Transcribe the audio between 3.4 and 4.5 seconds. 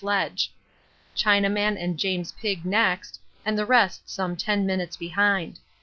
and the rest some